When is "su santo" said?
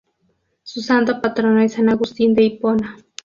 0.63-1.21